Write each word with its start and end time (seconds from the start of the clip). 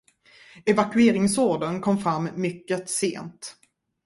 Evakueringsordern 0.65 1.81
kom 1.81 1.97
fram 1.97 2.29
mycket 2.35 2.89
sent. 2.89 3.55